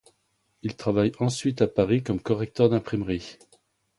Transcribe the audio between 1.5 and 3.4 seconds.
à Paris comme correcteur d'imprimerie.